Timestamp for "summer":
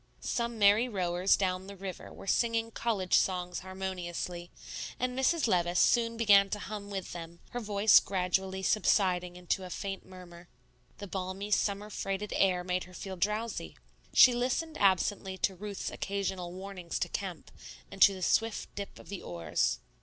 11.51-11.91